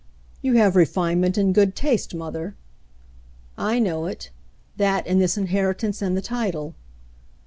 [0.41, 2.55] "You have refinement and good taste, mother."
[3.55, 4.31] "I know it;
[4.77, 6.73] that and this inheritance and the title."